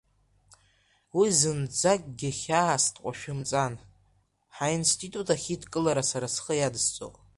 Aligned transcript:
Уи 1.17 1.27
зынӡакгьы 1.39 2.31
хьаас 2.39 2.83
дҟашәымҵан, 2.93 3.73
ҳаинститут 4.55 5.27
ахь 5.33 5.49
идкылара 5.53 6.03
сара 6.09 6.27
схы 6.35 6.53
иадысҵоит. 6.57 7.15